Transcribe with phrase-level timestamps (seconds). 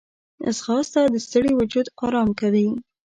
[0.57, 2.67] ځغاسته د ستړي وجود آرام کوي